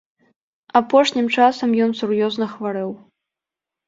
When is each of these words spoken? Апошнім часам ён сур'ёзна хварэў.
Апошнім 0.79 1.27
часам 1.39 1.75
ён 1.87 1.91
сур'ёзна 1.99 2.47
хварэў. 2.55 2.89